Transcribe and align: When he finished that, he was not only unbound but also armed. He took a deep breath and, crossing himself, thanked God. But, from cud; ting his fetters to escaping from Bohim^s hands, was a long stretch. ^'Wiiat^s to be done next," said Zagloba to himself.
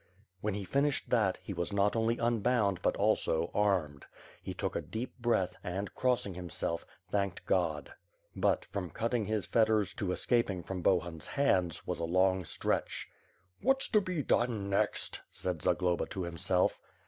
When 0.39 0.55
he 0.55 0.63
finished 0.63 1.11
that, 1.11 1.37
he 1.43 1.53
was 1.53 1.71
not 1.71 1.95
only 1.95 2.17
unbound 2.17 2.81
but 2.81 2.97
also 2.97 3.51
armed. 3.53 4.07
He 4.41 4.51
took 4.51 4.75
a 4.75 4.81
deep 4.81 5.13
breath 5.19 5.55
and, 5.63 5.93
crossing 5.93 6.33
himself, 6.33 6.87
thanked 7.11 7.45
God. 7.45 7.93
But, 8.35 8.65
from 8.65 8.89
cud; 8.89 9.11
ting 9.11 9.25
his 9.25 9.45
fetters 9.45 9.93
to 9.93 10.11
escaping 10.11 10.63
from 10.63 10.81
Bohim^s 10.81 11.27
hands, 11.27 11.85
was 11.85 11.99
a 11.99 12.03
long 12.03 12.45
stretch. 12.45 13.09
^'Wiiat^s 13.63 13.91
to 13.91 14.01
be 14.01 14.23
done 14.23 14.71
next," 14.71 15.21
said 15.29 15.61
Zagloba 15.61 16.07
to 16.09 16.23
himself. 16.23 16.79